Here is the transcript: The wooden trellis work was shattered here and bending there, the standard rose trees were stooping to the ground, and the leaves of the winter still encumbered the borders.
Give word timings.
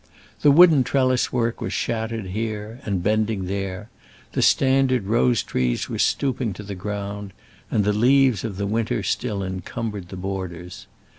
The 0.41 0.49
wooden 0.49 0.83
trellis 0.83 1.31
work 1.31 1.61
was 1.61 1.73
shattered 1.73 2.25
here 2.25 2.79
and 2.85 3.03
bending 3.03 3.45
there, 3.45 3.91
the 4.31 4.41
standard 4.41 5.03
rose 5.03 5.43
trees 5.43 5.89
were 5.89 5.99
stooping 5.99 6.53
to 6.53 6.63
the 6.63 6.73
ground, 6.73 7.33
and 7.69 7.83
the 7.83 7.93
leaves 7.93 8.43
of 8.43 8.57
the 8.57 8.65
winter 8.65 9.03
still 9.03 9.43
encumbered 9.43 10.09
the 10.09 10.17
borders. 10.17 10.87